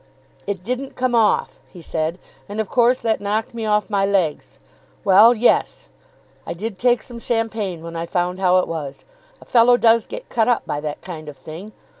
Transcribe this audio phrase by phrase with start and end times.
[0.47, 2.17] "It didn't come off," he said,
[2.49, 4.57] "and of course that knocked me off my legs.
[5.03, 5.89] Well; yes.
[6.43, 9.05] I did take some champagne when I found how it was.
[9.41, 11.71] A fellow does get cut up by that kind of thing.